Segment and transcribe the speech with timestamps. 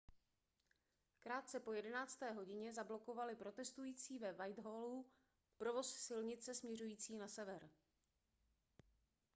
[1.23, 2.19] krátce po 11.
[2.35, 5.05] hodině zablokovali protestující ve whitehallu
[5.57, 7.69] provoz silnice směřující na sever